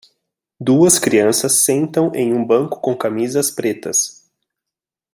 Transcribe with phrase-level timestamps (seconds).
[0.59, 4.27] duas crianças sentam em um banco com camisas pretas